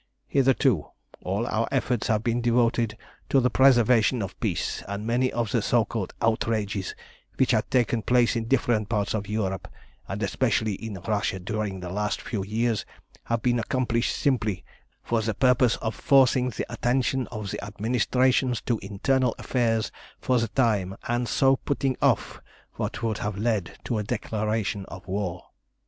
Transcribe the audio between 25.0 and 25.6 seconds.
war.